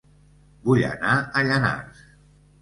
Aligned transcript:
Vull 0.69 0.81
anar 0.89 1.13
a 1.19 1.45
Llanars 1.49 2.03